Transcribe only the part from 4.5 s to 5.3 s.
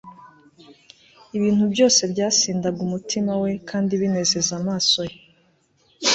amaso ye